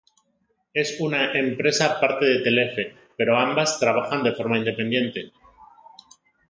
[0.73, 5.31] Es una empresa parte de Telefe, pero ambas, trabajan de forma independiente.